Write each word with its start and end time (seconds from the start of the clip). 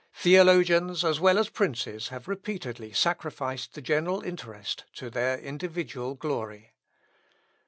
Theologians, 0.15 1.03
as 1.05 1.19
well 1.19 1.37
as 1.37 1.49
princes, 1.49 2.07
have 2.07 2.27
repeatedly 2.27 2.91
sacrificed 2.91 3.75
the 3.75 3.83
general 3.83 4.23
interest 4.23 4.85
to 4.95 5.11
their 5.11 5.37
individual 5.37 6.15
glory. 6.15 6.71